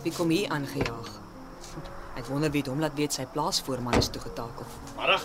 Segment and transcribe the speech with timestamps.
[0.00, 1.08] Kyk wie kom hier aangejaag.
[2.16, 4.64] Ek wonder wie dit hom laat weet sy plaasvoorman is toegetakel.
[4.96, 5.24] Middag.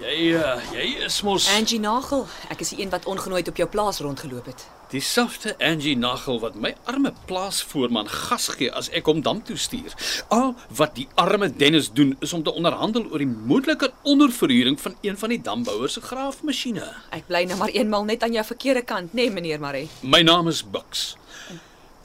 [0.00, 3.68] Jy uh, jy is mos Angie Nagel, ek is die een wat ongenooid op jou
[3.68, 4.66] plaas rondgeloop het.
[4.92, 9.96] dieselfde Angie Nagel wat my arme plaasvoorman gas gee as ek hom dam toe stuur.
[10.30, 14.94] Al wat die arme Dennis doen is om te onderhandel oor die moontlike onderverhuuring van
[15.02, 16.86] een van die dambouers se graafmasjiene.
[17.16, 19.88] Ek bly nou maar eenmal net aan jou verkeerde kant, nê, nee, meneer Marie.
[20.06, 21.16] My naam is Bux.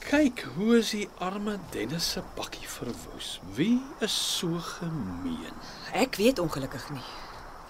[0.02, 3.36] Kyk, hoe is die arme Dennis se bakkie verwoes.
[3.54, 5.54] Wie is so gemeen?
[5.94, 7.04] Ek weet ongelukkig nie.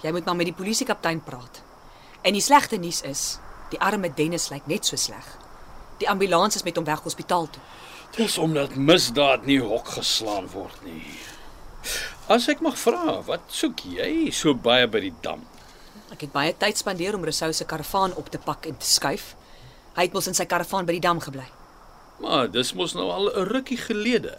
[0.02, 1.60] Jy moet maar met die polisiekaptein praat.
[2.22, 3.22] En die slegte nuus is,
[3.70, 5.28] die arme Dennis lyk net so sleg.
[6.00, 7.62] Die ambulans is met hom weg hospitaal toe.
[8.16, 11.04] Dis omdat misdaad nie hok geslaan word nie.
[12.32, 15.44] As ek mag vra, wat soek jy so baie by die dam?
[16.12, 19.34] Ek het baie tyd spandeer om Rousseau se karavaan op te pak en te skuif.
[19.96, 21.46] Hy het mos in sy karavaan by die dam gebly.
[22.20, 24.36] Maar dis mos nou al 'n rukkie gelede.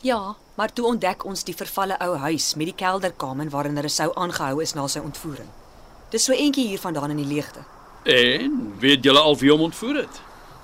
[0.00, 4.62] Ja, maar toe ontdek ons die vervalle ou huis met die kelderkamer waarin Rousseau aangehou
[4.62, 5.48] is na sy ontvoering.
[6.10, 7.64] Dis so eentjie hier vandaan in die leegte.
[8.02, 10.20] En weet julle al wie hom ontvoer het?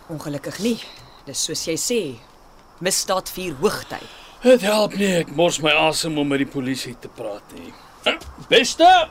[0.07, 0.81] Ongelukkig nie.
[1.25, 2.21] Dis soos jy sê,
[2.79, 4.09] misdaad vier hoogtyd.
[4.43, 7.73] Dit help nie, ek mors my asem om met die polisie te praat nie.
[8.49, 9.09] Beste,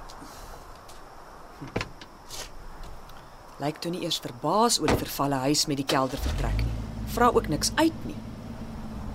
[3.60, 6.69] Lyk toe nie eers verbaas oor die vervalle huis met die keldervertrek nie.
[7.14, 8.18] Vra ook niks uit nie.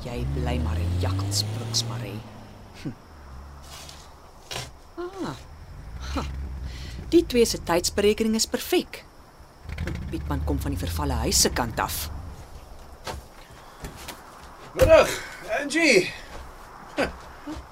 [0.04, 2.20] Jy bly maar 'n jakkelsbroeks, Marie.
[2.82, 2.92] Hm.
[4.98, 5.36] Ah.
[6.14, 6.22] Ha.
[7.08, 9.04] Die twee se tydsberekening is perfek.
[10.10, 12.10] Pietman kom van die vervalle huis se kant af.
[14.72, 15.10] Middag,
[15.60, 16.12] Angie.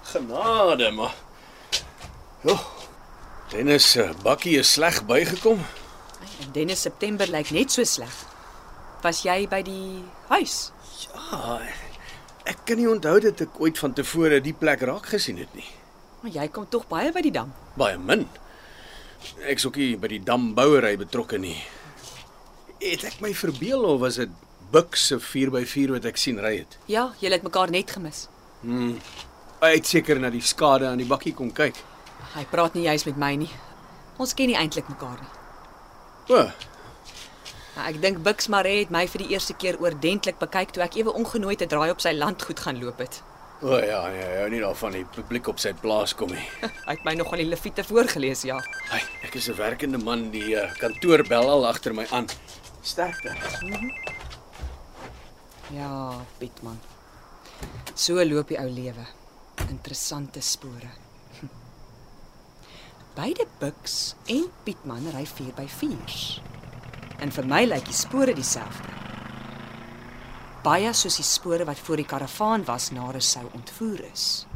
[0.02, 1.14] Genade, maar.
[2.40, 2.58] Jo.
[3.50, 5.60] Dennis se bakkie is sleg bygekom.
[6.40, 8.31] En Dennis September lyk net so sleg.
[9.02, 10.70] Was jy by die huis?
[11.10, 11.58] Ja.
[12.46, 15.66] Ek kan nie onthou dat ek ooit van tevore die plek raak gesien het nie.
[16.22, 17.50] Maar jy kom tog baie by die dam.
[17.78, 18.28] Baie min.
[19.46, 21.58] Ek's ook nie by die dambouery betrokke nie.
[22.82, 24.30] Het ek my verbeel of was dit
[24.72, 26.78] Bux se 4x4 wat ek sien ry het?
[26.88, 28.24] Ja, jy het mekaar net gemis.
[28.62, 31.76] Hy het seker na die skade aan die bakkie kom kyk.
[32.32, 33.50] Hy praat nie juis met my nie.
[34.22, 35.32] Ons ken nie eintlik mekaar nie.
[36.32, 36.46] O,
[37.72, 40.98] Nou, ek dink Bux Maree het my vir die eerste keer oordentlik bekyk toe ek
[41.00, 43.22] ewe ongenooid 'n draai op sy landgoed gaan loop het.
[43.62, 46.46] o ja, ja, ja, nie daarvan die publiek op sy plaas kom nie.
[46.86, 48.58] Hy het my nog van die leviete voorgeles, ja.
[48.90, 52.26] Hey, ek is 'n werkende man, die uh, kantoor bel al agter my aan.
[52.82, 53.32] Sterkte.
[55.70, 56.80] Ja, Pietman.
[57.94, 59.06] So loop die ou lewe.
[59.68, 60.90] Interessante spore.
[61.40, 61.48] Hm.
[63.14, 66.42] Beide Bux en Pietman ry 4x4s.
[67.22, 68.88] En vir my lyk die spore dieselfde.
[70.62, 74.46] Baie soos die spore wat voor die karavaan was na Rousseau ontvoer is.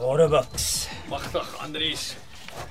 [0.00, 0.88] Orebuks.
[1.12, 2.14] Magtig Andries.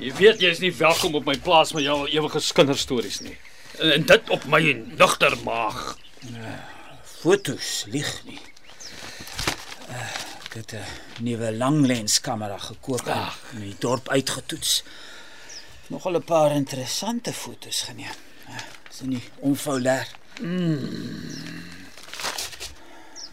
[0.02, 3.38] Jy weet jy is nie welkom op my plaas met jou ewige kinderstories nie.
[3.78, 4.64] En, en dit op my
[4.98, 5.98] nugter maag.
[7.20, 8.40] Fotos lieg nie.
[9.92, 10.12] Uh,
[10.46, 14.84] ek het 'n nuwe langlenskamera gekoop en in die dorp uitgetoets.
[15.88, 18.16] Nogal 'n paar interessante fotos geneem.
[18.48, 18.56] Uh,
[18.92, 20.08] is nie onfoulêr.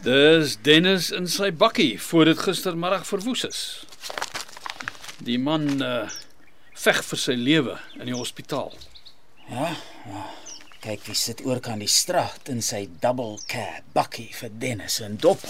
[0.03, 3.87] Dis Dennis in sy bakkie voor dit gistermiddag verwoes is.
[5.19, 6.11] Die man uh
[6.77, 8.75] veg vir sy lewe in die hospitaal.
[9.49, 10.45] Ja, ja.
[10.87, 15.17] Kyk wie sit oor kan die straat in sy double cab bakkie vir Dennis en
[15.19, 15.43] dop.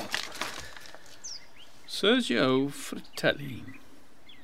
[1.84, 3.60] Sergio Fratelli.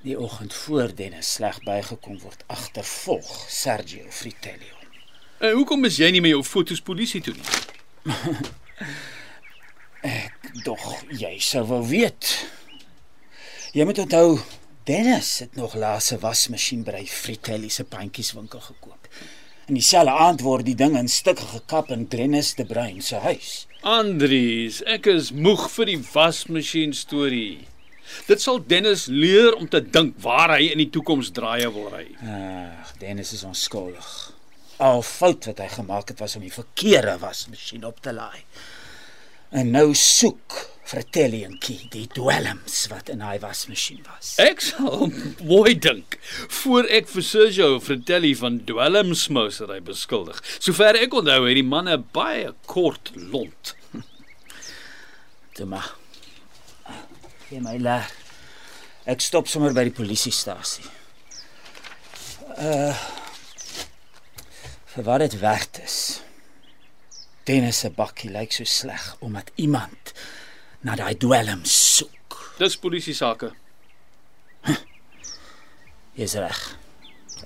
[0.04, 4.68] Die oggend voor Dennis sleg bygekom word agtervolg Sergio Fritelli.
[5.40, 7.48] En hoekom is jy nie met jou fotos polisie toe nie?
[10.68, 12.36] Dog jy sou wel weet.
[13.72, 14.44] Jy moet onthou
[14.84, 19.08] Dennis het nog laas 'n wasmasjien by Fritelli se pandjieswinkel gekoop.
[19.70, 23.52] En dieselfde aand word die ding in stukke gekap in Dennis de Bruin se huis.
[23.86, 27.62] Andries, ek is moeg vir die wasmasjien storie.
[28.26, 32.08] Dit sal Dennis leer om te dink waar hy in die toekoms draaie wil ry.
[32.26, 34.10] Ag, Dennis is onskuldig.
[34.82, 38.42] Al fout wat hy gemaak het was om die verkeerde wasmasjien op te laai.
[39.54, 40.58] En nou soek
[40.92, 44.34] En Key die dwelms wat in hy wasmasjien was.
[44.42, 45.08] Ek sal
[45.40, 46.18] mooi dink
[46.60, 50.42] voor ek vir Sergio Fratelli van dwelmsmousery beskuldig.
[50.58, 53.74] Sover ek onthou het die man 'n baie kort lont.
[55.54, 55.94] Toe maar.
[57.48, 58.10] Gee my leer.
[59.06, 60.84] Ek stop sommer by die polisiestasie.
[62.58, 62.92] Uh
[64.92, 66.20] vir wat dit werd is.
[67.48, 70.12] Dennis se bakkie lyk so sleg omdat iemand
[70.82, 72.38] na daai dwelm soek.
[72.58, 73.52] Dis polisie sake.
[76.18, 76.60] Jy's reg.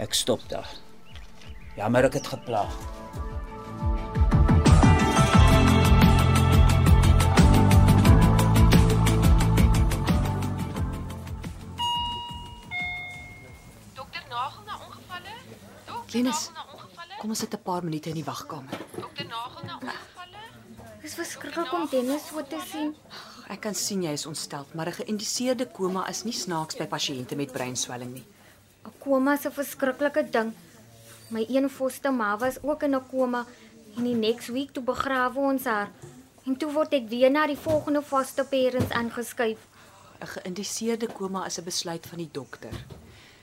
[0.03, 0.69] Ek stop daar.
[1.77, 2.65] Jammer ek het gepla.
[13.95, 15.37] Dokter Nagel na ongevalle?
[15.87, 17.21] Dokter Glenis, Nagel na ongevalle?
[17.21, 18.81] Kom ons sit 'n paar minute in die wagkamer.
[18.97, 20.43] Dokter Nagel na ongevalle?
[21.03, 22.97] Dis verskriklik om Dennis so te sien.
[23.47, 27.37] Ek kan sien jy is ontsteld, maar 'n geïndiseerde koma is nie snaaks by pasiënte
[27.37, 28.25] met breinswelling nie.
[28.85, 30.53] 'n Koma is 'n verskriklike ding.
[31.31, 33.47] My een foster ma was ook in 'n koma
[33.97, 35.91] en die next week toe begrawe ons haar.
[36.45, 39.59] En toe word ek weer na die volgende foster parents aangeskuif.
[40.21, 42.85] 'n Geïndiseerde koma is 'n besluit van die dokter.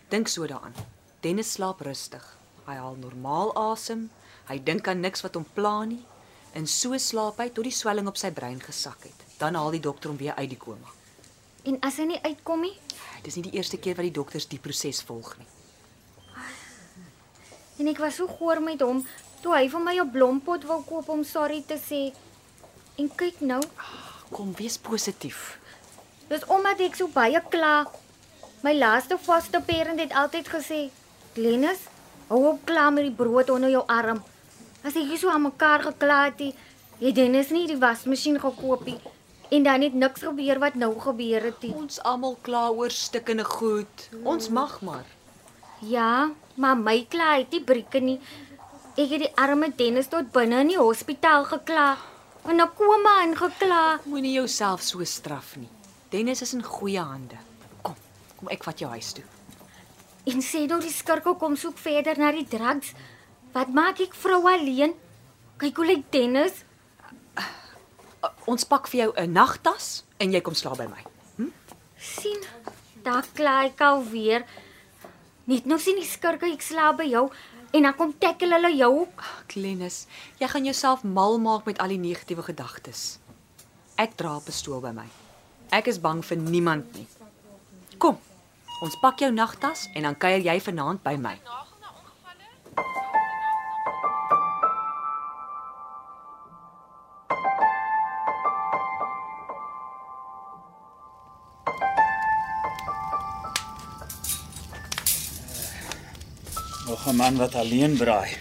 [0.10, 0.74] Dink so daaraan.
[1.20, 2.38] Dennis slaap rustig.
[2.66, 4.10] Hy haal normaal asem.
[4.48, 6.06] Hy dink aan niks wat hom pla nie.
[6.54, 9.33] En so slaap hy tot die swelling op sy brein gesak het.
[9.44, 10.88] Dan haal die dokter hom weer uit die koma.
[11.68, 12.74] En as hy nie uitkom nie,
[13.24, 15.48] Dis nie die eerste keer wat die dokters die proses volg nie.
[17.80, 19.00] en ek was so goor met hom
[19.42, 22.02] toe hy vir my 'n blompot wou koop om sorry te sê.
[22.98, 23.62] En kyk nou,
[24.32, 25.58] Kom, wees positief.
[26.30, 27.86] dis omdat ek so baie kla.
[28.64, 30.90] My laaste foster parent het altyd gesê,
[31.34, 31.80] "Glennis,
[32.30, 34.24] hou op kla met die brood onder jou arm."
[34.84, 36.56] As ek hier so aan mekaar gekla het, het-
[37.00, 39.00] het Dennis nie die wasmasjien gekoop nie
[39.54, 41.74] en dan het niks gebeur wat nou gebeur het nie.
[41.78, 44.08] Ons almal kla oor stikkende goed.
[44.24, 45.06] Ons mag maar.
[45.80, 48.18] Ja, maar my kla het nie brieke nie.
[48.94, 51.98] Ek het die arme Dennis tot binne in die hospitaal gekla.
[52.50, 54.00] En 'n koma ingekla.
[54.06, 55.70] Moenie jouself so straf nie.
[56.10, 57.36] Dennis is in goeie hande.
[57.82, 57.96] Kom,
[58.38, 59.24] kom ek vat jou huis toe.
[60.26, 62.94] En sê nou die skurke kom soek verder na die drugs.
[63.54, 64.94] Wat maak ek vrou alleen?
[65.58, 66.64] Kyk hoe lyk Dennis.
[67.38, 67.44] Uh,
[68.46, 71.04] ons pak vir jou 'n nagtas en jy kom slaap by my.
[71.98, 72.42] sien,
[73.04, 74.46] daar kla ek alweer.
[75.46, 77.32] Net nou sien die skurke ek slaap by jou
[77.74, 79.00] en dan kom tackle hulle jou.
[79.00, 79.24] ook.
[79.48, 80.08] Glennis,
[80.40, 83.20] jy gaan jouself mal maak met al die negatiewe gedagtes.
[83.96, 85.08] Ek dra 'n pistool by my.
[85.72, 87.08] Ek is bang vir niemand nie.
[87.98, 88.18] Kom.
[88.82, 91.63] Ons pak jou nagtas en dan kuier jy vanaand by my.
[107.24, 108.36] Man wat alleen braai.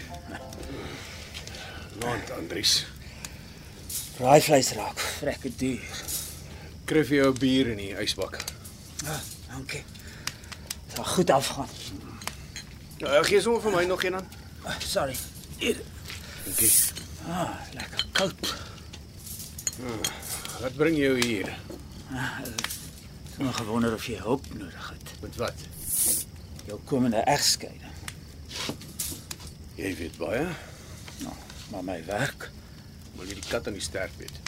[1.99, 2.85] Land Andries.
[4.17, 6.01] Braaivleis raak vrekke duur.
[6.89, 8.35] Kry vir jou 'n bier in die ysbak.
[9.05, 9.83] Ah, dankie.
[10.87, 11.69] Dit sal goed afgaan.
[12.97, 14.27] Ja, gee sommer vir my nog een dan.
[14.63, 15.15] Ah, Sorry.
[15.57, 15.79] Hier.
[16.45, 16.71] Dankie.
[17.27, 18.55] Ah, lekker koud.
[20.59, 21.47] Wat bring jou hier?
[22.11, 25.21] Ek het gewonder of jy hulp nodig het.
[25.21, 25.57] Met wat?
[26.65, 27.92] Jou komende egskeiding.
[29.77, 30.45] Jy weet baie,
[31.23, 31.33] Nou,
[31.71, 32.49] maar my werk.
[33.15, 34.39] maar jy die kat aan die sterk weet.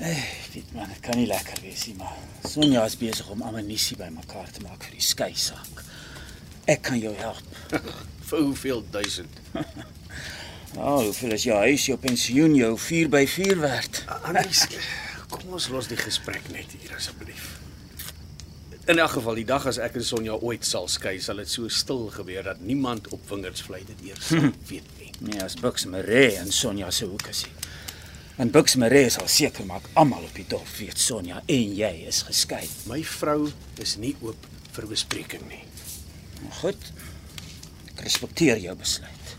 [0.00, 2.14] Ek weet man, dit kan nie lekker wees nie, maar
[2.48, 5.82] Sonja is besig om ammunisie bymekaar te maak vir die skei saak.
[6.66, 7.44] Ek kan jou help.
[8.32, 9.40] Vir hoeveel duisend?
[10.72, 13.98] Nou, hoeveel is jou huis, jou pensioen, jou 4x4 werd?
[14.24, 14.62] Andries,
[15.28, 17.58] kom ons los die gesprek net hier asseblief.
[18.84, 21.70] In elk geval, die dag as ek en Sonja ooit sal skei, sal dit so
[21.70, 25.12] stil gebeur dat niemand op vingersvlei dit eers sal weet nie.
[25.22, 27.44] Nee, as Bux Maree en Sonja se hoek is.
[28.42, 32.24] En Bux Maree sal seker maak almal op die dorp weet Sonja en jy is
[32.26, 32.64] geskei.
[32.90, 35.62] My vrou is nie oop vir bespreking nie.
[36.58, 36.90] Goed.
[37.92, 39.36] Ek respekteer jou besluit.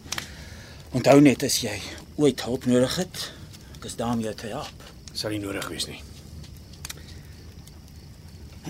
[0.95, 1.75] Onthou net as jy
[2.15, 3.27] ooit hulp nodig het,
[3.75, 4.89] ek is daar om jou te help.
[5.11, 5.99] Sal nie nodig wees nie.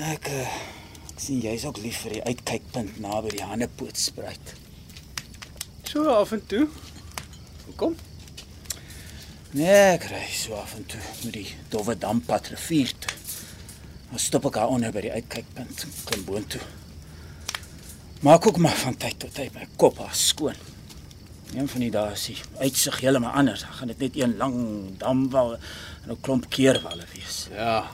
[0.03, 0.48] Ek uh,
[1.13, 4.50] ek sien jy's ook lief vir die uitkykpunt naby die Hannepootspruit.
[5.88, 6.65] So af en toe.
[7.69, 7.95] Hoekom?
[9.55, 13.15] Nee, ek ry so af en toe met die dowwe dampad rivier toe.
[14.10, 16.62] Dan stop ek daar onder by die uitkykpunt, klim boontoe.
[18.27, 20.60] Maak ook maar van tyd tot tyd my kop af skoon.
[21.53, 23.63] Een van die dae is die uitsig heeltemal anders.
[23.63, 24.57] Dan gaan dit net een lang
[25.00, 27.48] damwal en 'n klomp keerwalle wees.
[27.55, 27.93] Ja.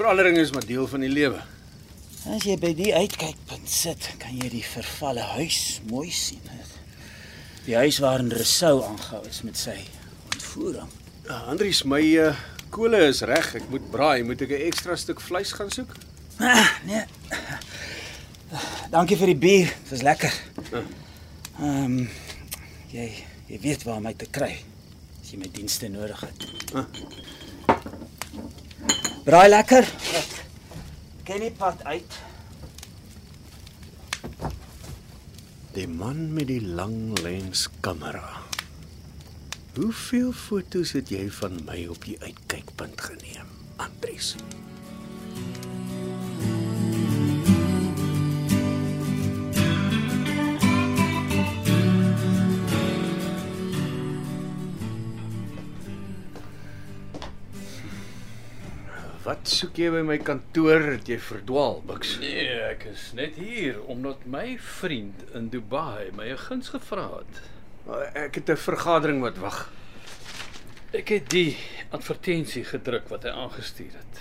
[0.00, 1.42] Verandering is maar deel van die lewe.
[2.32, 5.58] As jy by die uitkykpunt sit, kan jy die vervalle huis
[5.90, 6.40] mooi sien.
[7.66, 9.74] Die huis waarin Rousseau aangehou is met sy
[10.30, 10.88] ontvoering.
[11.26, 12.30] Uh, Andries, my uh,
[12.72, 13.50] kole is reg.
[13.60, 14.24] Ek moet braai.
[14.24, 15.92] Moet ek 'n ekstra stuk vleis gaan soek?
[16.40, 17.04] Ah, nee.
[18.96, 19.68] Dankie vir die bier.
[19.84, 20.32] Dit was lekker.
[20.72, 21.98] Ehm um,
[22.88, 23.10] jy
[23.52, 24.54] jy weet waar om my te kry
[25.20, 26.48] as jy my dienste nodig het.
[29.24, 29.84] Braai lekker.
[30.16, 32.14] Ek ken die pad uit.
[35.76, 38.40] Die man met die lang lens kamera.
[39.76, 44.34] Hoeveel foto's het jy van my op die uitkykpunt geneem, Andries?
[59.30, 60.82] Wat soek jy by my kantoor?
[60.96, 62.16] Het jy verdwaal, Bux?
[62.18, 67.38] Nee, ek is net hier omdat my vriend in Dubai my 'n guns gevra het.
[68.16, 69.70] Ek het 'n vergadering wat wag.
[70.90, 71.56] Ek het die
[71.90, 74.20] advertensie gedruk wat hy aangestuur het.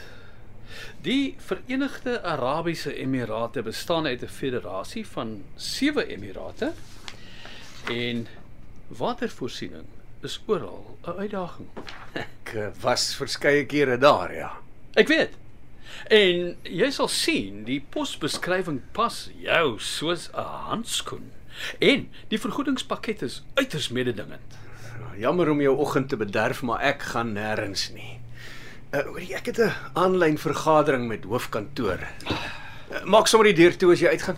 [1.01, 6.73] Die Verenigde Arabiese Emirate bestaan uit 'n federasie van 7 emirate
[7.89, 8.27] en
[8.87, 9.85] watervoorsiening
[10.21, 11.67] is oral 'n uitdaging.
[12.13, 14.68] Ek was verskeie kere daar, ja.
[14.93, 15.35] Ek weet.
[16.09, 21.31] En jy sal sien, die posbeskrywing pas jou soos 'n handskoen.
[21.79, 24.57] En die vergoedingspakket is uiters mededingend.
[25.17, 28.19] Jammer om jou oggend te bederf, maar ek gaan nêrens nie.
[28.91, 31.99] Uh, hoorie, ek het 'n aanlyn vergadering met hoofkantoor.
[31.99, 34.37] Uh, maak sommer die deur toe as jy uitgaan.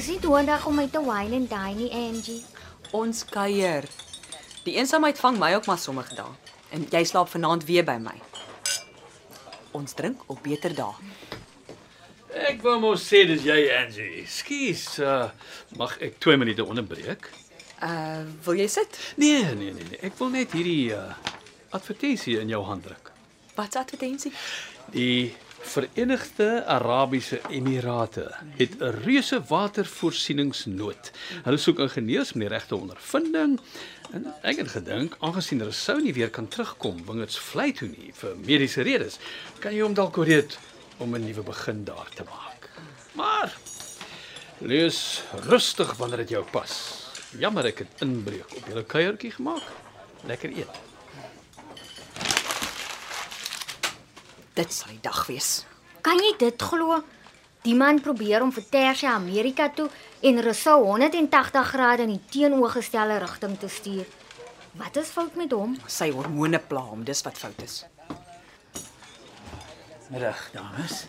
[0.00, 2.38] Dis nie nodig om my te wine and dine nie, Angie.
[2.96, 3.84] Ons kuier.
[4.64, 6.54] Die eensaamheid vang my ook maar sommige dae.
[6.72, 8.14] En jy slaap vanaand weer by my.
[9.76, 11.10] Ons drink op beter dae.
[12.48, 14.24] Ek wou mos sê dis jy Angie.
[14.24, 15.28] Skus, uh,
[15.76, 17.28] mag ek 2 minute onderbreek?
[17.84, 18.96] Uh, wil jy sit?
[19.20, 20.00] Nee, nee, nee, nee.
[20.00, 21.10] Ek wil net hierdie uh,
[21.76, 23.12] advertensie in jou hand druk.
[23.52, 24.32] Wat se advertensie?
[24.96, 31.10] Die Verenigde Arabiese Emirate het 'n reuse watervoorsieningsnood.
[31.42, 33.60] Hulle soek ingenieurs met die regte ondervinding.
[34.12, 38.10] En ek het gedink, aangesien hulle sou nie weer kan terugkom wingerds vlei toe nie
[38.14, 39.18] vir mediese redes,
[39.58, 40.58] kan jy hom dalk ooreed
[40.96, 42.70] om 'n nuwe begin daar te maak.
[43.12, 43.56] Maar
[44.58, 46.72] lees rustig wanneer dit jou pas.
[47.38, 49.62] Jammer ek het inbreuk op julle kuiertjie gemaak.
[50.26, 50.89] Lekker eet.
[54.54, 55.64] Dit sal die dag wees.
[56.02, 57.02] Kan jy dit glo?
[57.62, 59.88] Die man probeer om vir Tersia Amerika toe
[60.24, 64.06] en Rousseau 180 grade in die teenoorgestelde rigting te stuur.
[64.80, 65.76] Wat is fout met hom?
[65.90, 67.82] Sy hormone pla hom, dis wat fout is.
[70.10, 71.04] Middag, dames.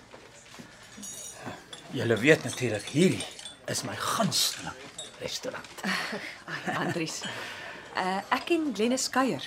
[1.95, 3.25] Julle weet natuurlik hierdie
[3.71, 4.77] is my gunsteling
[5.21, 5.83] restaurant.
[6.51, 7.21] Ai, Andries.
[7.95, 9.43] Uh, ek en Glenys kuier.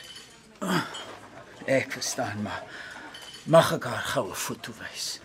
[1.64, 2.62] Ek verstaan maar
[3.44, 5.18] mag ek haar goue foto wys?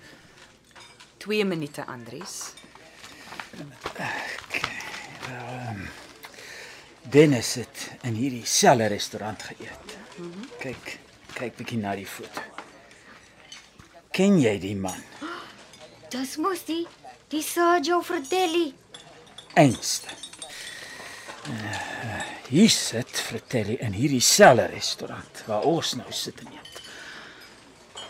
[1.23, 2.53] 2 minute, Andries.
[7.09, 9.95] Dennis het in hierdie selfe restaurant geëet.
[10.61, 10.91] Kyk,
[11.33, 12.43] kyk bietjie na die foto.
[14.15, 14.99] Ken jy die man?
[16.11, 16.85] Dis mos die
[17.29, 18.71] die Sergio Fratelli.
[19.53, 20.09] Einste.
[21.49, 26.68] Uh, hier sit Fratelli in hierdie selfe restaurant waar ons nou sit en eet.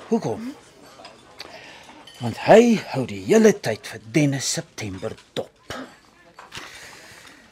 [0.09, 0.55] Hoekom?
[2.17, 5.75] Want hy hou die hele tyd vir Dennis September dop.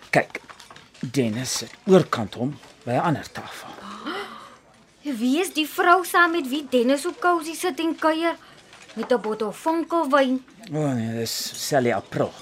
[0.10, 0.40] Kyk,
[1.00, 3.70] Dennis sit oorkant hom by 'n ander tafel.
[5.04, 8.36] Wie is die vrou saam met wie Dennis op kousie sit en kuier
[8.96, 10.44] met 'n bottel vonkelwyn?
[10.74, 12.34] O oh, nee, dis Sally April.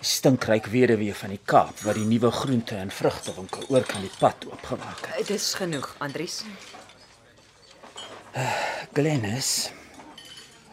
[0.00, 4.46] Die stinkryk weduwee van die Kaap wat die nuwe groente en vrugtewinkel oorkant die pad
[4.48, 5.26] oopgemaak het.
[5.26, 6.44] Dit is genoeg, Andries.
[8.94, 9.72] Glennis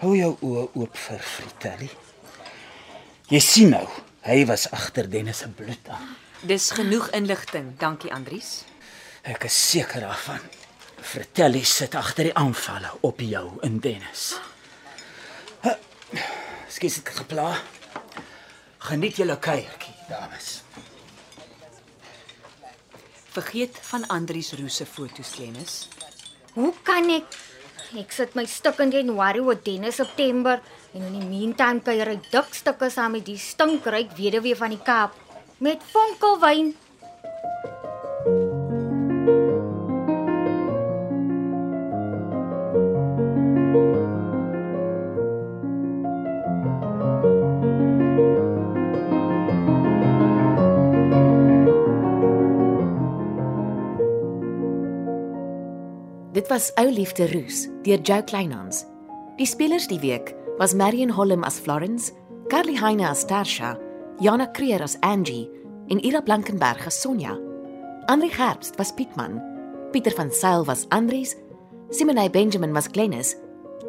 [0.01, 1.87] Hou jou oë oop vir Fritelli.
[3.29, 3.83] Jy sien nou,
[4.25, 6.15] hy was agter Dennis se bloed aan.
[6.45, 8.63] Dis genoeg inligting, dankie Andries.
[9.21, 10.41] Ek is seker daarvan.
[11.01, 14.31] Fratelli sit agter die aanvalle op jou en Dennis.
[16.73, 17.51] Skus ek gepla.
[18.89, 20.49] Geniet julle kuiertjie, dames.
[23.37, 25.85] Vergeet van Andries Roos se foto's, Dennis.
[26.57, 27.41] Hoe kan ek?
[27.91, 30.61] Ek sit my stuk in Januarie oor Dennis September
[30.95, 34.79] en in die meantime kuier hy dik stukke saam met die stinkryk weduwee van die
[34.79, 35.17] Kaap
[35.59, 36.71] met vonkelwyn.
[56.51, 58.83] Was Ou Liefde Roos deur Jo Kleinhans.
[59.39, 62.11] Die spelers die week was Marion Holm as Florence,
[62.49, 63.77] Carly Heine as Tarsha,
[64.19, 65.47] Jana Creer as Angie
[65.87, 67.37] en Ira Blankenberg as Sonja.
[68.09, 69.39] Andri Gerbst was Pietman,
[69.93, 71.37] Pieter van Sail was Andries,
[71.89, 73.37] Simone Benjamin was Glennis,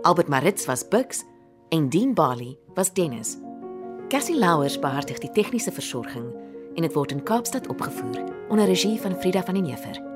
[0.05, 1.25] Albert Maritz was Bux
[1.73, 3.39] en Dean Bali was Dennis.
[4.09, 6.31] Cassie Louwers beheer die tegniese versorging
[6.77, 10.12] en dit word in Kaapstad opgevoer onder regie van Frida van den Heever.